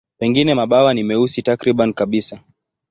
Pengine 0.19 0.55
mabawa 0.55 0.93
ni 0.93 1.03
meusi 1.03 1.41
takriban 1.41 1.93
kabisa. 1.93 2.39